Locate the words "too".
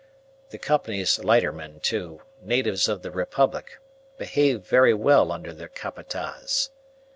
1.79-2.23